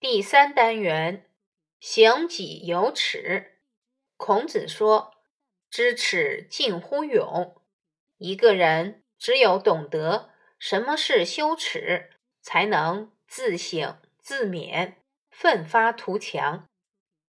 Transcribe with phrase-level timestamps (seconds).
[0.00, 1.26] 第三单元，
[1.78, 3.58] 行己有耻。
[4.16, 5.12] 孔子说
[5.68, 7.60] ：“知耻近乎勇。”
[8.16, 14.94] 一个人只有懂得什么是羞耻，才能自省自勉，
[15.30, 16.66] 奋发图强。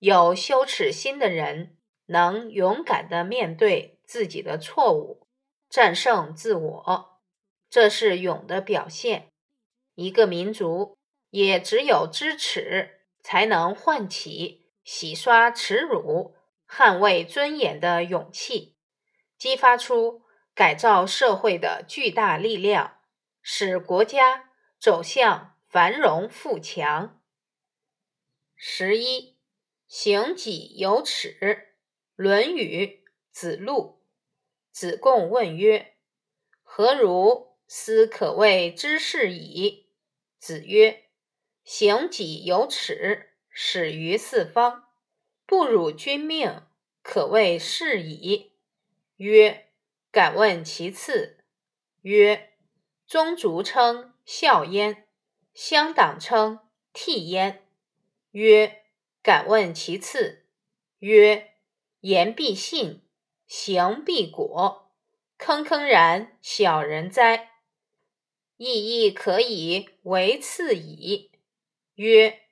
[0.00, 5.28] 有羞耻心的人，能勇敢地面对自己的错误，
[5.70, 7.20] 战胜自我，
[7.70, 9.28] 这是勇的表现。
[9.94, 10.97] 一个民族
[11.30, 16.34] 也只有知耻，才能唤起洗刷耻辱、
[16.68, 18.76] 捍卫尊严的勇气，
[19.36, 20.22] 激发出
[20.54, 22.98] 改造社会的巨大力量，
[23.42, 27.20] 使国家走向繁荣富强。
[28.54, 29.36] 十一，
[29.86, 31.38] 行己有耻。
[32.16, 34.00] 《论语·子路》
[34.76, 35.94] 子贡问曰
[36.64, 39.88] ：“何如斯可谓知是矣？”
[40.40, 41.04] 子曰
[41.70, 44.88] ：“行己有耻，始于四方，
[45.44, 46.62] 不辱君命，
[47.02, 48.52] 可谓是矣。”
[49.18, 49.66] 曰
[50.10, 51.44] ：“敢问其次。”
[52.00, 52.54] 曰
[53.06, 55.06] ：“宗族称孝焉，
[55.52, 56.60] 乡党称
[56.94, 57.66] 悌焉。”
[58.32, 58.84] 曰
[59.22, 60.46] ：“敢问其次。”
[61.00, 61.52] 曰
[62.00, 63.02] ：“言必信，
[63.46, 64.90] 行必果，
[65.36, 67.50] 坑坑然小人哉！”
[68.56, 71.30] 亦亦可以为次矣。
[71.98, 72.42] 曰：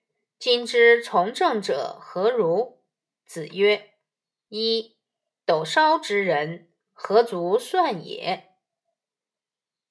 [0.40, 2.82] 今之从政者何如？
[3.24, 3.94] 子曰：
[4.48, 4.96] 一
[5.44, 8.56] 斗烧之人，何足算也？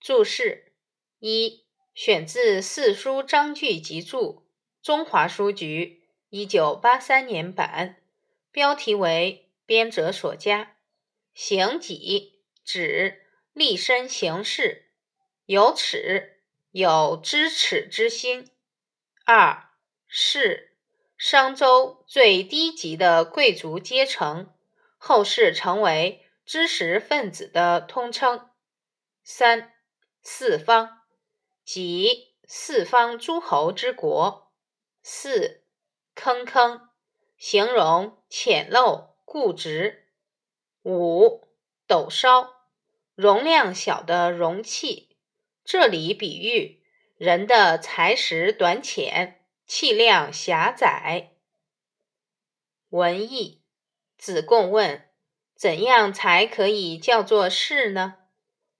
[0.02, 0.74] 注释
[1.20, 4.20] 一：选自《四书章句集注》，
[4.84, 8.04] 中华书局一九八三年版，
[8.52, 10.76] 标题为编者所加。
[11.34, 13.22] 行己指
[13.54, 14.92] 立身行事。
[15.46, 18.50] 有耻，有知耻之心。
[19.28, 19.72] 二
[20.08, 20.78] 是
[21.18, 24.54] 商周最低级的贵族阶层，
[24.98, 28.48] 后世成为知识分子的通称。
[29.24, 29.74] 三
[30.22, 31.02] 四方，
[31.64, 34.54] 即四方诸侯之国。
[35.02, 35.64] 四
[36.14, 36.88] 坑坑，
[37.36, 40.06] 形容浅陋固执。
[40.84, 41.48] 五
[41.88, 42.54] 斗烧，
[43.16, 45.18] 容量小的容器。
[45.64, 46.85] 这里比喻
[47.18, 51.32] 人的才识短浅，气量狭窄。
[52.90, 53.62] 文艺
[54.18, 55.08] 子贡问
[55.56, 58.16] ：“怎样才可以叫做士呢？”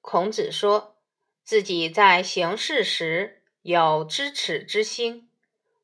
[0.02, 0.98] 孔子说
[1.44, 5.30] 自己在行事时有知耻之心，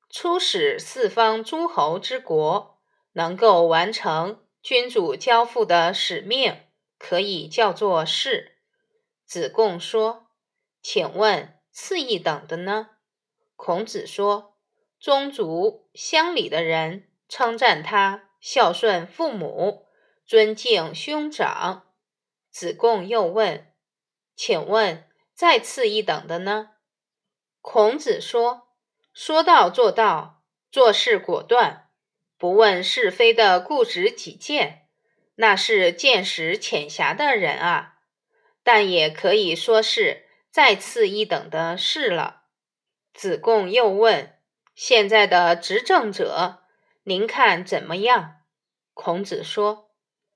[0.09, 2.77] 出使四方诸侯之国，
[3.13, 6.57] 能够完成君主交付的使命，
[6.99, 8.57] 可以叫做士。
[9.25, 10.27] 子贡说。
[10.83, 12.89] 请问次一等的呢？
[13.55, 14.57] 孔子说
[14.99, 19.87] ：“宗族乡里的人称赞他孝顺父母，
[20.25, 21.93] 尊敬兄长。”
[22.51, 23.73] 子贡又问
[24.35, 26.71] ：“请问再次一等的呢？”
[27.61, 28.69] 孔子说
[29.13, 31.89] ：“说到做到，做事果断，
[32.37, 34.87] 不问是非的固执己见，
[35.35, 37.99] 那是见识浅狭的人啊。
[38.63, 42.43] 但也可以说是。”再次一等的是了。
[43.13, 44.37] 子贡又问
[44.75, 46.63] ：“现在的执政者，
[47.03, 48.41] 您看怎么样？”
[48.93, 49.91] 孔子说：“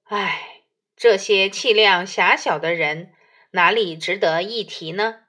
[0.08, 0.64] 唉，
[0.96, 3.14] 这些气量狭小的人，
[3.52, 5.26] 哪里值得一提呢？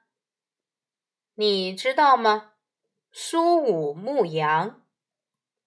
[1.35, 2.53] 你知道吗？
[3.11, 4.81] 苏武牧羊。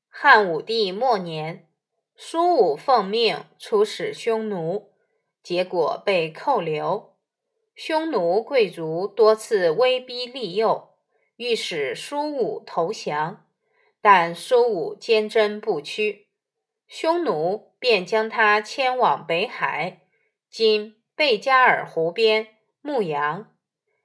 [0.09, 1.69] 汉武帝末年，
[2.17, 4.93] 苏武奉命出使匈奴，
[5.43, 7.10] 结果被扣留。
[7.75, 10.95] 匈奴贵族多次威逼利诱，
[11.37, 13.47] 欲使苏武投降，
[14.03, 16.29] 但苏武坚贞不屈，
[16.87, 20.03] 匈奴便将他迁往北海
[20.51, 22.49] （今贝加尔湖边）
[22.83, 23.55] 牧羊，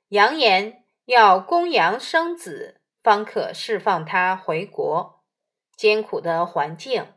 [0.09, 5.23] 扬言要供羊生子，方可释放他回国。
[5.75, 7.07] 艰苦的环境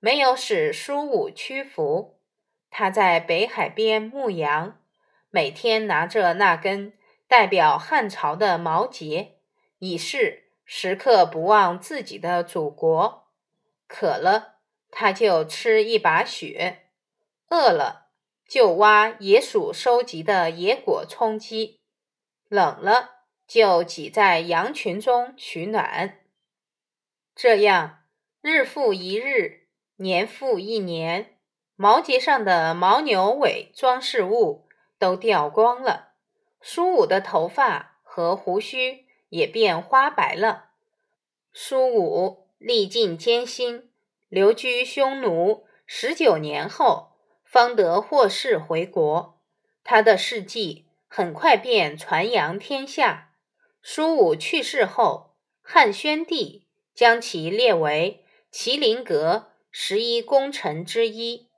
[0.00, 2.20] 没有使苏武屈服，
[2.70, 4.80] 他在北海边牧羊。
[5.30, 6.92] 每天拿着那根
[7.28, 9.36] 代表汉朝的毛节，
[9.78, 13.28] 以示时刻不忘自己的祖国。
[13.86, 14.56] 渴了，
[14.90, 16.78] 他就吃一把雪；
[17.50, 18.08] 饿了，
[18.48, 21.80] 就挖野鼠收集的野果充饥；
[22.48, 26.20] 冷了，就挤在羊群中取暖。
[27.34, 28.04] 这样，
[28.40, 31.38] 日复一日，年复一年，
[31.76, 34.65] 毛节上的牦牛尾装饰物。
[34.98, 36.14] 都掉光了，
[36.60, 40.70] 苏武的头发和胡须也变花白了。
[41.52, 43.90] 苏武历尽艰辛，
[44.28, 47.12] 留居匈奴十九年后，
[47.44, 49.40] 方得获释回国。
[49.84, 53.32] 他的事迹很快便传扬天下。
[53.82, 61.48] 苏武去世后，汉宣帝将其列为麒麟阁十一功臣之一，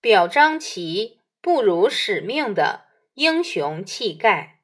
[0.00, 1.17] 表彰其
[1.48, 2.84] 不辱使命的
[3.14, 4.57] 英雄气概。